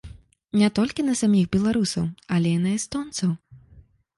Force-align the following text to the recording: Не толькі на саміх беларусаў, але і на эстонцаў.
Не 0.61 0.69
толькі 0.79 1.03
на 1.09 1.13
саміх 1.19 1.45
беларусаў, 1.57 2.07
але 2.37 2.49
і 2.55 2.59
на 2.65 2.71
эстонцаў. 2.79 3.29